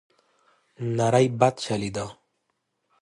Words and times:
نری 0.97 1.27
باد 1.39 1.55
چلېده. 1.65 2.05